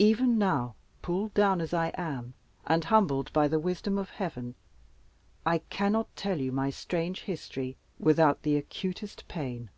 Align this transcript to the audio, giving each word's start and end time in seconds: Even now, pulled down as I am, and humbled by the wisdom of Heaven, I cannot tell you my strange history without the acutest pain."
Even 0.00 0.38
now, 0.38 0.74
pulled 1.02 1.34
down 1.34 1.60
as 1.60 1.72
I 1.72 1.92
am, 1.94 2.34
and 2.66 2.82
humbled 2.82 3.32
by 3.32 3.46
the 3.46 3.60
wisdom 3.60 3.96
of 3.96 4.10
Heaven, 4.10 4.56
I 5.46 5.58
cannot 5.58 6.16
tell 6.16 6.40
you 6.40 6.50
my 6.50 6.70
strange 6.70 7.20
history 7.20 7.76
without 7.96 8.42
the 8.42 8.56
acutest 8.56 9.28
pain." 9.28 9.70